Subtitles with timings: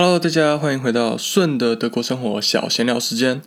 [0.00, 3.42] Hello，大家欢迎回到顺的德国生活小闲聊时间。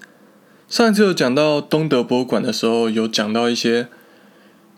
[0.68, 3.88] 上一次有讲到东德博物馆的时候，有讲到一些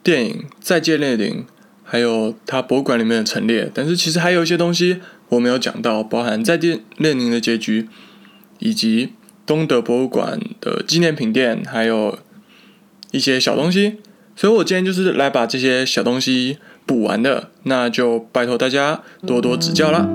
[0.04, 1.40] 电影《再见列宁》，
[1.84, 3.72] 还有它博物馆里面的陈列。
[3.74, 7.90] 但是其实还有一些东西我没有讲到，包含《再见列宁》的结局，
[8.60, 9.14] 以及
[9.48, 12.20] 东德博物馆的纪念品店，还有
[13.10, 13.96] 一些小东西。
[14.36, 20.08] 所以我今天就是来把这些小东西补完的，那就拜托大家多多指教啦。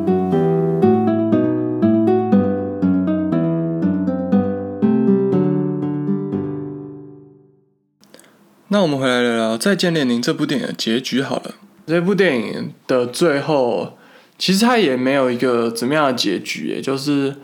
[8.70, 11.54] 那我们回来聊聊《再见列宁》这部电影的结局好了。
[11.86, 13.96] 这部电影的最后，
[14.36, 17.34] 其实它也没有一个怎么样的结局，也就是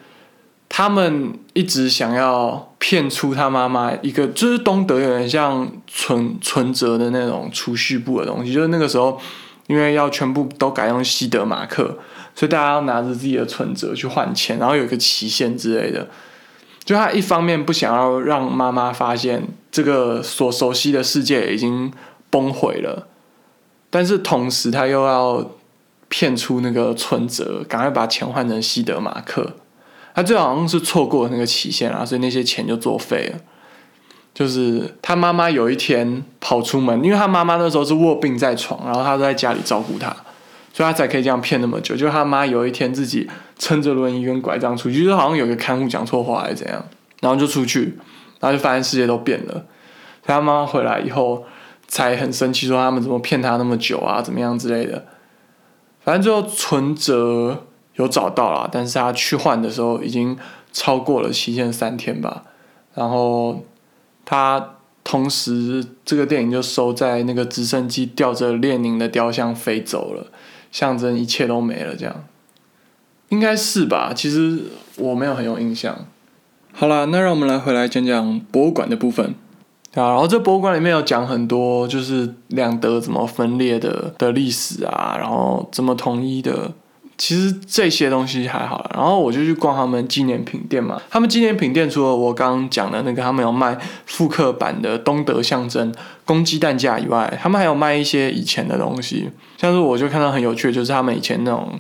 [0.68, 9.18] 他们一直想要骗出他妈妈一个，就是东德有点像存存折的那种储蓄簿的东西，就是那个时候
[9.66, 11.98] 因为要全部都改用西德马克，
[12.34, 16.06] 所以大家要拿着自己的存折去换钱，然后有一个期限之类的。
[16.84, 21.92] 就他一方面不想要让妈妈发现这个所熟悉的世界已经
[22.28, 23.08] 崩毁了，
[23.88, 25.50] 但是同时他又要
[26.08, 29.54] 骗出那个存折，赶快把钱换成西德马克。
[30.14, 33.40] 他最好像是错过那个期限了，所以那些钱就作废了。
[34.32, 40.14] 就是他妈妈有一天跑出门，因为他妈妈那时候是卧病在床，然后他都在家里照顾他。
[40.74, 41.94] 所以他才可以这样骗那么久。
[41.94, 46.84] 就他妈有一天自己撑着轮椅跟拐杖出去，就好像有个看护讲错话还是怎样，
[47.20, 47.96] 然后就出去，
[48.40, 49.64] 然后就发现世界都变了。
[50.24, 51.44] 他妈妈回来以后
[51.86, 55.06] 才很生气，说他们怎么骗他那么久啊，怎么样之类的。
[56.02, 57.64] 反正最后存折
[57.94, 60.36] 有找到了，但是他去换的时候已经
[60.72, 62.42] 超过了期限三天吧。
[62.94, 63.62] 然后
[64.24, 64.74] 他
[65.04, 70.26] 同时这个电影就收在那个直升机吊着列宁的雕像飞走了。
[70.74, 72.24] 象征一切都没了，这样
[73.28, 74.12] 应该是吧？
[74.12, 74.64] 其实
[74.96, 75.96] 我没有很有印象。
[76.72, 79.36] 好啦，那让我们来回来讲讲博物馆的部分
[79.94, 80.10] 啊。
[80.10, 86.72] 然后这博物馆里面有讲很多，就是两德怎么分裂的的历史啊，然后怎么统一的。
[87.16, 91.00] 其实这些东西还好，然后我就去逛他们纪念品店嘛。
[91.10, 95.94] 他们纪念品店除了我刚刚讲的那个，他们有卖复刻版的东德象征
[96.24, 99.30] 公鸡蛋架以外，他们还有卖一些以前的东西。
[99.56, 101.78] 像是我就看到很有趣，就是他们以前那种。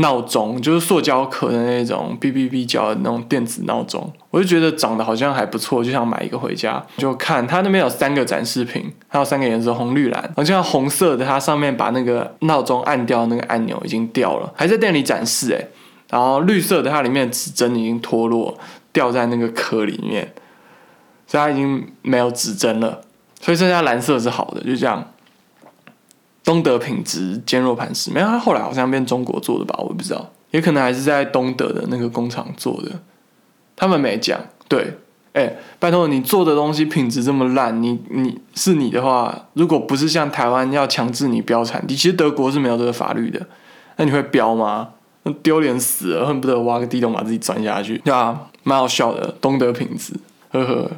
[0.00, 6.82] 闹钟就是塑胶壳的那种哔哔哔叫的那种电子闹钟，我就觉得长得好像还不错，就想买一个回家。
[6.96, 10.32] 就看它那边有三个展示品，还有三个颜色红绿蓝。
[10.36, 15.68] 好像红色的，它上面把那个闹钟按掉那个按钮已经掉了，还在店里展示诶。
[16.08, 18.56] 然后绿色的，它里面的指针已经脱落，
[18.92, 20.32] 掉在那个壳里面，
[21.26, 23.02] 所以它已经没有指针了。
[23.40, 25.12] 所以剩下蓝色是好的，就这样。
[26.50, 32.90] 东德品质坚若磐石，没有，他后来好像变中国做的吧，我不知道，也可能还是在东德的那个工厂做的，
[33.76, 34.40] 他们没讲。
[34.66, 34.98] 对，
[35.32, 43.46] 哎，拜托你做的东西品质这么烂，你你是你的话，如果不是像台湾要强制你标产地，其实德国是没有这个法律的，
[43.94, 44.88] 那你会标吗？
[45.44, 48.48] 丢脸死了，恨不得挖个地洞把自己钻下去，对吧？
[48.64, 50.14] 蛮好笑的，东德品质，
[50.50, 50.90] 呵呵，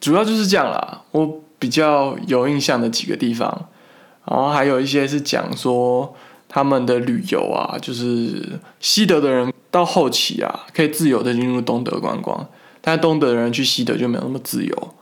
[0.00, 1.02] 主要就是这样啦。
[1.10, 3.68] 我比较有印象的几个地方。
[4.26, 6.14] 然后还有一些是讲说
[6.48, 12.46] 他们的旅游啊，就是西德的人到后期啊，可以自由的进入东德观光，
[12.80, 14.94] 但东德的人去西德就没有那么自由。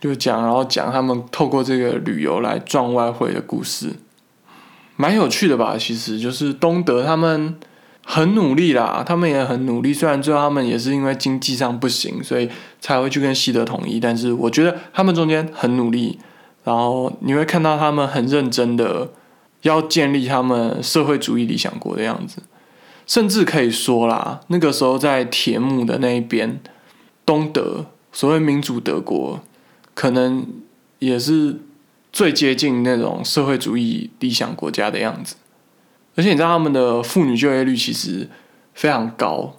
[0.00, 3.88] 就讲，然后讲他们透过这个旅游来赚外汇的故事，
[4.96, 5.76] 蛮有趣的吧？
[5.78, 7.54] 其实就是东德他们
[8.06, 12.48] 很努力啦，他们也很努力，虽然最后他们也是因为经济上不行，所以
[12.80, 16.18] 才会去跟西德统一，但是我觉得他们中间很努力。
[16.62, 19.08] 然后你会看到他们很认真的
[19.62, 22.42] 要建立他们社会主义理想国的样子，
[23.06, 26.60] 甚至可以说啦，那个时候在铁幕的那一边，
[27.24, 29.40] 东德所谓民主德国，
[29.94, 30.46] 可能
[30.98, 31.60] 也是
[32.12, 35.36] 最接近那种社会主义理想国家的样子。
[36.16, 38.28] 而且你知道他们的妇女就业率其实
[38.74, 39.56] 非常高，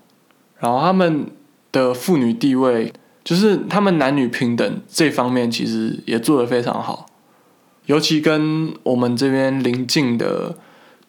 [0.60, 1.26] 然后他们
[1.72, 2.94] 的妇女地位。
[3.24, 7.06] 就是他们男女平等这方面其实也做得非常好，
[7.86, 10.56] 尤其跟我们这边邻近的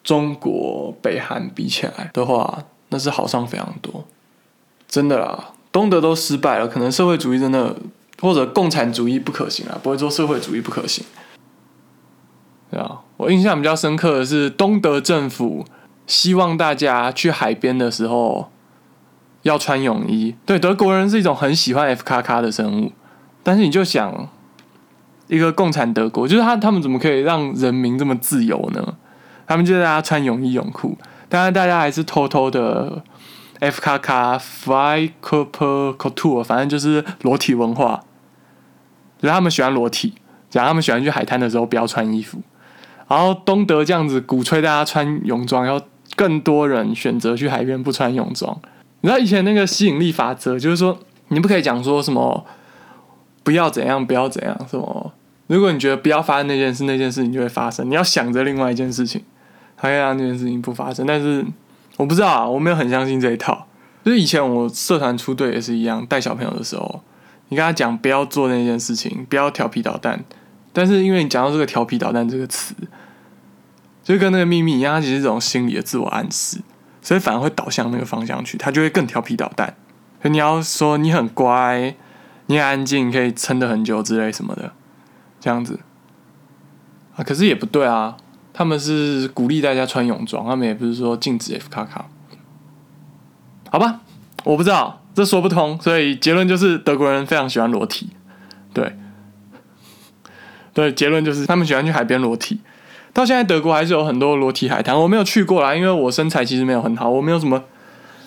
[0.05, 4.05] 中国北韩比起来的话，那是好上非常多。
[4.87, 7.75] 真的啦，东德都失败了，可能社会主义真的
[8.21, 11.03] 或者共产主义不可行啊，不会做社会主义不可行。
[12.71, 15.65] 对啊，我印象比较深刻的是东德政府
[16.07, 18.52] 希望大家去海边的时候。
[19.43, 22.93] 要穿泳衣，对德国人是一种很喜欢 F 卡卡的生物，
[23.43, 24.29] 但是你就想，
[25.27, 28.95] 一个共产德国，就是他他们怎么可以让人民这么自由呢？
[29.47, 30.97] 他们就大家穿泳衣泳裤，
[31.29, 33.03] 当然大家还是偷偷的
[33.59, 38.03] F 卡卡 Fly c o p e r Couture，反正就是裸体文化，
[39.19, 40.15] 就是他们喜欢裸体，
[40.53, 42.41] 然后他们喜欢去海滩的时候不要穿衣服。
[43.09, 45.85] 然后东德这样子鼓吹大家穿泳装，然后
[46.17, 48.59] 更多人选择去海边不穿泳装。
[49.03, 52.45] 你知道以前那个吸引力法则，就是说你不可以讲说什么
[53.43, 55.13] 不要怎样，不要怎样，什么
[55.49, 57.91] 如果你觉得不要发生那件事，那件事情就会发生。
[57.91, 59.23] 你要想着另外一件事情，
[59.77, 61.05] 还要让那件事情不发生。
[61.05, 61.45] 但是
[61.99, 63.67] 我不知道啊，我没有很相信这一套。
[64.05, 67.03] 就是以前我社团出队也是一样，带小朋友的时候，
[67.49, 70.25] 你跟他讲不要做那件事情，不要调皮捣蛋。
[70.73, 72.75] 但是因为你讲到这个调皮捣蛋这个词，
[74.03, 76.59] 就跟那个秘密一样，它其实是一种心理的自我暗示，
[77.03, 79.77] 所以反而会导向那个方向去，他就会更调皮捣蛋。
[80.23, 81.95] 所以你要说你很乖，
[82.47, 84.73] 你很安静，可以撑得很久之类什么的，
[85.41, 85.81] 这样子
[87.17, 88.17] 啊，可是也不对啊。
[88.55, 92.07] 他们是鼓励大家穿泳装，他们也不是说禁止 F 卡卡。
[93.71, 94.01] 好吧，
[94.45, 95.81] 我不知道，这说不通。
[95.81, 98.11] 所以结论就是德国人非常喜欢裸体，
[98.73, 98.95] 对。
[100.75, 102.61] 对，结论就是他们喜欢去海边裸体。
[103.13, 107.63] 到现在德国还是有很多裸体海滩，我没有去过啦，因为我身材其实没有很好，我没有什么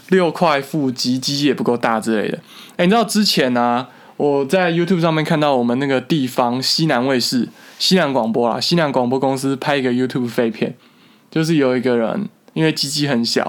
[0.10, 2.38] 六块腹肌，肌也不够大之类的。
[2.78, 3.88] 哎，你知道之前呢，
[4.18, 7.50] 我在 YouTube 上面看到我们那个地方西南卫视、
[7.80, 10.76] 西南广播啦，西南广播公司拍一个 YouTube 废片，
[11.32, 13.44] 就是有一个人因为鸡鸡很小，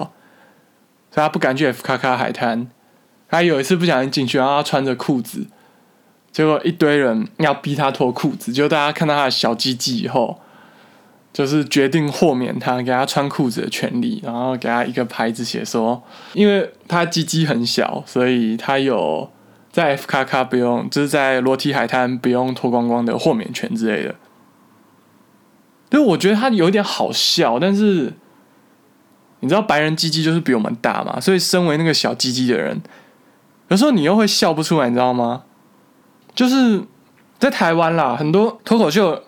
[1.10, 2.68] 所以他不敢去 F 卡卡海滩，
[3.28, 5.46] 他有一次不小心进去，然后他穿着裤子。
[6.32, 10.38] 结果一堆人要逼他脱裤子，就大家看到他的小鸡鸡以后，
[11.36, 16.02] 就是决定豁免他给他穿裤子的权利，然后给他一个牌子写说，
[16.32, 19.30] 因为他鸡鸡很小，所以他有
[19.70, 24.14] 在 F 卡卡不用，就是在裸体海滩不用脱光光的豁免权之类的。
[25.90, 28.14] 就我觉得他有点好笑，但是
[29.40, 32.80] 你知道白人鸡鸡就是比我们大嘛，所以身为那个小鸡鸡的人，
[33.68, 35.42] 有时候你又会笑不出来，你知道吗？
[36.34, 36.82] 就是
[37.38, 39.22] 在台湾啦，很多脱口秀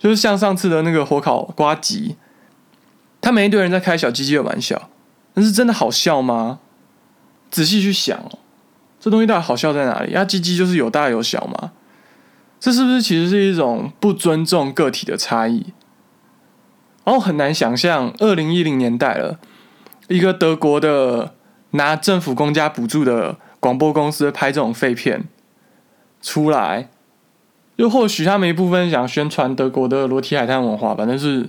[0.00, 2.16] 就是像上次的那个火烤瓜吉，
[3.20, 4.88] 他们一堆人在开小鸡鸡的玩笑，
[5.34, 6.60] 但是真的好笑吗？
[7.50, 8.18] 仔细去想，
[8.98, 10.12] 这东西到底好笑在哪里？
[10.12, 11.72] 呀，鸡鸡就是有大有小嘛？
[12.58, 15.74] 这是不是其实是一种不尊重个体的差异？
[17.04, 19.38] 然后很难想象，二零一零年代了，
[20.08, 21.34] 一个德国的
[21.72, 25.28] 拿政府公家补助的广播公司拍这种废片。
[26.22, 26.90] 出来，
[27.80, 31.48] 又或许他们一部分想宣传德国的裸体海滩文化吧，但是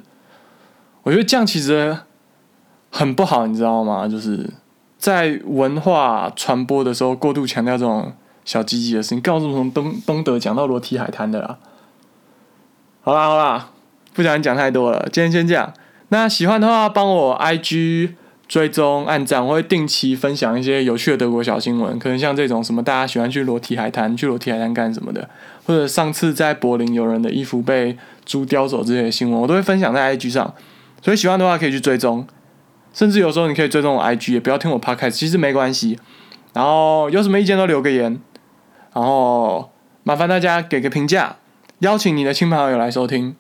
[1.04, 1.98] 我觉得这样其实
[2.90, 4.08] 很不好，你知道吗？
[4.08, 4.50] 就是
[4.98, 8.14] 在文化传播的时候过度强调这种
[8.46, 11.58] 小鸡鸡的事情，告诉从东东德讲到裸体海滩的啦。
[13.02, 13.70] 好啦好啦，
[14.14, 15.74] 不想讲太多了，今天先这样。
[16.08, 18.14] 那喜欢的话，帮我 IG。
[18.52, 25.30] 追踪、按赞，我会定期分享一些有趣的德国小新闻，可能像这种什么大家喜欢去裸体海滩，去裸体海滩干什么的，
[25.66, 30.54] 或者上次在柏林有人的衣服被猪叼走这些新闻，我都会分享在 IG 上。
[31.02, 32.28] 所以喜欢的话可以去追踪，
[32.94, 35.98] 甚至有时候你可以追踪我 IG，也不要听我 Podcast，其实没关系。
[36.52, 38.20] 然后有什么意见都留个言，
[38.94, 39.72] 然后
[40.04, 41.38] 麻烦大家给个评价，
[41.80, 43.34] 邀请你的亲朋好友来收听。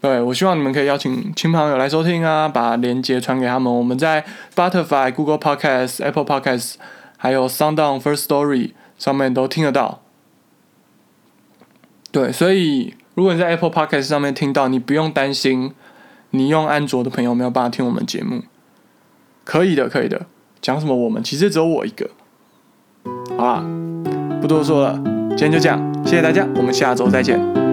[0.00, 3.74] 对，我希望你们可以邀请亲朋友来收听啊，把链接传给他们。
[3.74, 6.74] 我们在 Butterfly、Google Podcast、Apple Podcast，
[7.16, 10.02] 还有 SoundOn、First Story 上面都听得到。
[12.12, 15.72] 对，所以如果你在 Apple Podcast 上面听到，你不用担心，
[16.30, 18.42] 你用安卓的朋友没有办法听我们节目，
[19.44, 20.26] 可以的，可以的。
[20.60, 20.94] 讲什么？
[20.94, 22.10] 我们其实只有我一个。
[23.36, 23.64] 好啦，
[24.40, 24.94] 不多说了，
[25.30, 27.65] 今天就这样，谢谢大家，我们下周再见。